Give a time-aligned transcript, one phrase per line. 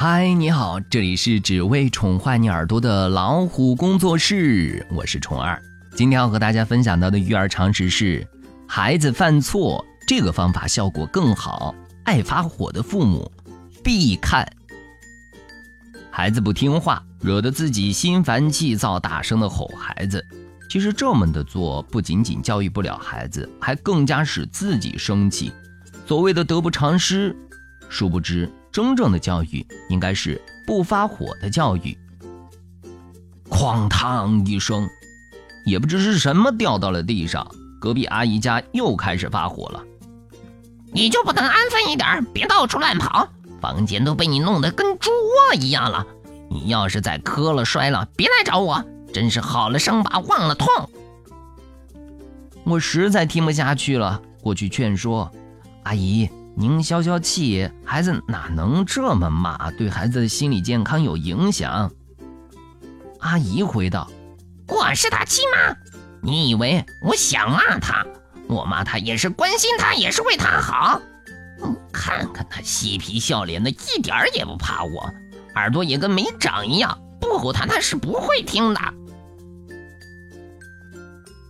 [0.00, 5.60] 嗨，你好，这里是只为宠坏你耳朵的老虎工作室，我是宠儿。
[5.96, 8.24] 今天要和大家分享到的育儿常识是：
[8.68, 11.74] 孩子犯错，这个方法效果更好。
[12.04, 13.28] 爱发火的父母
[13.82, 14.48] 必看。
[16.12, 20.24] 孩子不听话，惹得自己心烦气躁，大声的吼孩子。
[20.70, 25.52] 其实这么的做，不仅仅教育不了孩子，还更加使自己生气。
[26.06, 27.34] 所谓的得不偿失，
[27.88, 28.48] 殊不知。
[28.78, 31.98] 真正的教育应该是不发火的教育。
[33.50, 34.88] 哐当一声，
[35.66, 37.44] 也不知是什么掉到了地上。
[37.80, 39.82] 隔壁阿姨家又开始发火了。
[40.92, 43.28] 你就不能安分一点，别到处乱跑？
[43.60, 46.06] 房间都被你弄得跟猪窝一样了。
[46.48, 50.68] 你要是再磕了摔了，别来找我，真是好了伤疤忘了痛。
[52.62, 55.28] 我实在听不下去了，过去劝说
[55.82, 56.30] 阿姨。
[56.60, 59.70] 您消消气，孩子哪能这么骂？
[59.70, 61.92] 对孩子的心理健康有影响。
[63.20, 64.10] 阿姨回道
[64.66, 65.76] ：“我是他亲妈，
[66.20, 68.04] 你以为我想骂他？
[68.48, 71.00] 我骂他也是关心他，也是为他好。
[71.92, 75.08] 看看他嬉皮笑脸的，一点儿也不怕我，
[75.54, 77.00] 耳朵也跟没长一样。
[77.20, 78.80] 不吼他，他是不会听的。”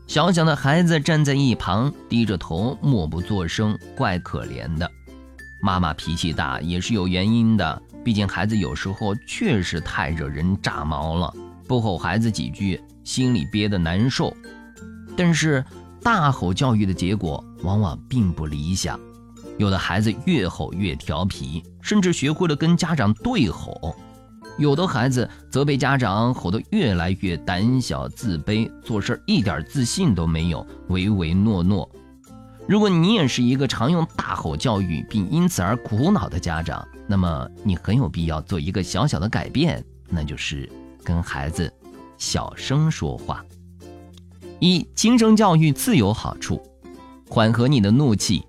[0.07, 4.91] 小小的孩子站在一旁，低着头，默不作声，怪可怜的。
[5.61, 11.35] 妈妈脾气大也是有原因的，毕竟孩子有时候确实太惹人炸毛了，
[11.67, 14.35] 不吼孩子几句，心里憋得难受。
[15.17, 15.65] 但是
[16.01, 18.99] 大吼教育的结果往往并不理想，
[19.59, 23.97] 有的孩子越吼越调皮，甚至学会了跟家长对吼；
[24.59, 31.91] 有的孩子则被家长吼得越来越胆小自卑，做事一点自信都没有，唯唯诺诺。
[32.69, 40.71] 如果你也是一个常用大吼教育并因此而苦恼的家长，那么你很有必要做一个小小的改变，那就是
[41.03, 41.73] 跟孩子
[42.19, 43.43] 小声说话。
[44.61, 46.63] 一轻声教育自有好处，
[47.27, 48.45] 缓和你的怒气。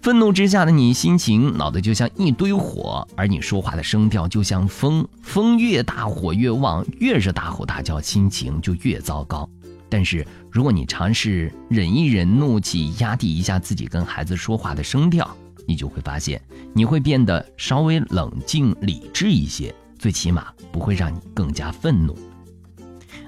[0.00, 9.50] 愤怒之下的你心情恼得就像一堆火，而你说话的声调就像风，风越大火越旺，越是大吼大叫，心情就越糟糕。
[9.90, 15.28] 但是，如果你尝试忍一忍怒气，压低一下自己跟孩子说话的声调，
[15.66, 16.40] 你就会发现，
[16.72, 22.16] 你会变得稍微冷静理智一些，最起码不会让你更加愤怒。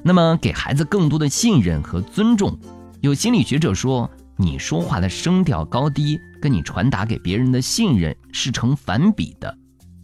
[0.05, 2.56] 那么，给孩子更多的信任和尊重，
[3.00, 9.53] 有心理学者说，你说话的声调高低，跟你传达给别人的信任是成反比的。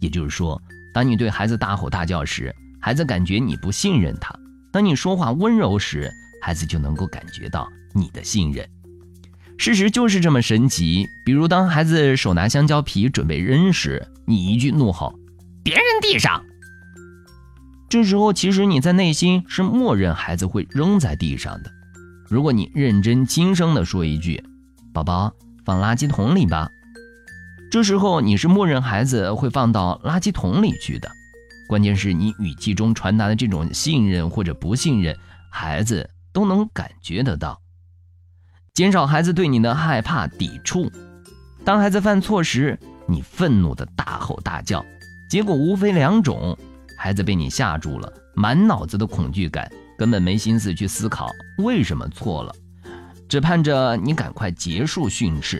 [0.01, 0.61] 也就是说，
[0.93, 4.33] 当你对孩子大吼大叫时，孩子感觉你不信任他；
[4.71, 6.09] 当你说话温柔时，
[6.41, 8.67] 孩子就能够感觉到你的信任，
[9.57, 11.07] 事实就是这么神奇。
[11.25, 15.13] 比如，当孩子手拿香蕉皮准备扔时，你一句怒吼
[15.63, 16.43] ：“别扔地上！”
[17.89, 21.71] 这时候，其实你在内心是默认孩子会扔在地上的。
[22.29, 24.43] 如果你认真轻声地说一句
[24.93, 25.33] ：“宝宝，
[25.65, 26.69] 放垃圾桶里吧。”
[27.71, 31.09] 这时候你是默认孩子会放到垃圾桶里去的。
[31.67, 35.15] 关键是你语气中传达的这种信任或者不信任，
[35.51, 36.09] 孩子。
[36.31, 37.59] 都能感觉得到，
[38.73, 40.91] 减少孩子对你的害怕抵触。
[41.65, 44.85] 当孩子犯错时，你愤怒的大吼大叫，
[45.29, 46.57] 结果无非两种：
[46.97, 52.55] 孩子被你吓住了，满脑子的恐惧感，根本没心思去思考为什么错了，
[53.27, 55.59] 只盼着你赶快结束训斥；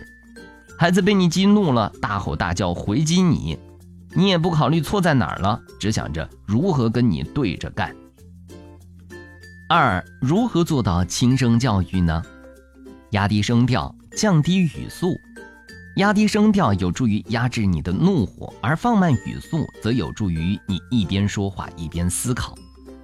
[0.78, 3.58] 孩子被你激怒了，大吼大叫回击你，
[4.14, 7.94] 你也不考虑错在哪儿了，只想着如何跟你对着干。
[9.72, 12.20] 二，如何做到轻声教育呢？
[13.10, 15.16] 压低声调，降低语速。
[15.94, 22.52] 压低声调有助于压制你的怒火，而放慢语速则有助于你一边说话一边思考。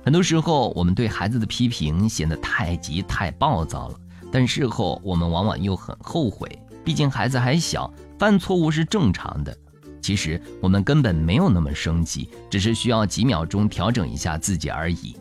[0.04, 4.00] 很多时候，我们对孩子的批评显得太急太暴躁了，
[4.32, 6.50] 但事后我们往往又很后悔。
[6.84, 7.88] 毕竟孩子还小，
[8.18, 9.56] 犯错误是正常的。
[10.02, 15.16] 其实我们根本没有那么生气，只是需要几秒钟调整一下自己而已。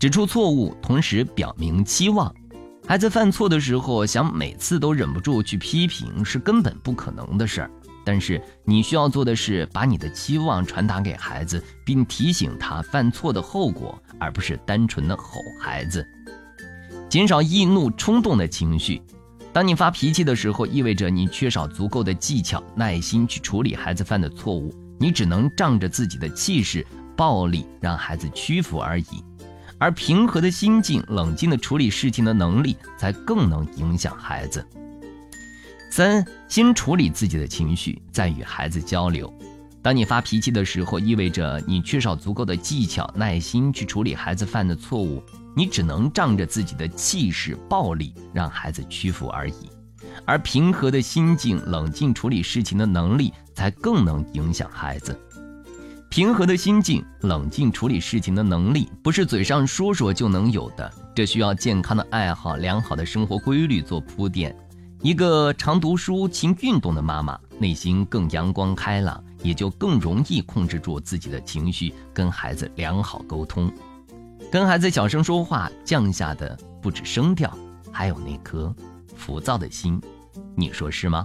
[0.00, 2.34] 指出错误，同时表明期望。
[2.88, 7.70] 孩子犯错的时候，想每次都忍不住去批评，是根本不可能的事儿。
[8.02, 16.02] 但是你需要做的是，把你的期望传达给孩子，并提醒他犯错的后果，而不是单纯的吼孩子。
[17.10, 19.02] 减少易怒冲动的情绪。
[19.52, 24.74] 当你发脾气的时候，意味着你缺少足够的技巧、耐心去处理孩子犯的错误。
[24.98, 29.22] 你只能仗着自己的气势、暴力让孩子屈服而已。
[29.80, 34.64] 而平和的心境、冷静的处理事情的能力，才更能影响孩子。
[35.90, 39.32] 三，先处理自己的情绪，再与孩子交流。
[39.82, 45.22] 当你发脾气的时候，意味着你缺少足够的技巧、耐心去处理孩子犯的错误，
[45.56, 49.70] 你只能仗着自己的气势、暴力让孩子屈服而已。
[50.26, 55.18] 而平和的心境、冷静处理事情的能力，才更能影响孩子。
[56.10, 64.54] 平和的心境、冷静处理事情的能力，不是嘴上说说就能有的，这需要健康的爱好、良好的生活规律做铺垫。
[65.02, 69.22] 一个常读书、勤运动的妈妈，内心更阳光开朗。
[69.42, 73.72] 也就更容易控制住自己的情绪，跟孩子良好沟通。
[74.52, 77.50] 跟孩子小声说话，降下的不止声调，
[77.90, 78.70] 还有那颗
[79.16, 79.98] 浮躁的心。
[80.54, 81.24] 你说是吗？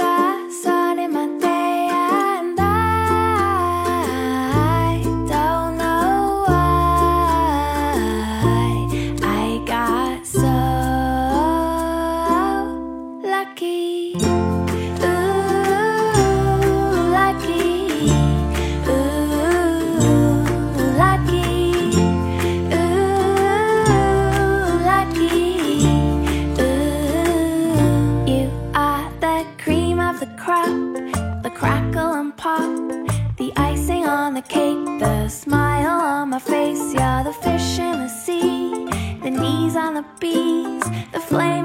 [34.41, 38.85] the cake, the smile on my face, yeah, the fish in the sea,
[39.21, 41.60] the knees on the bees, the flame.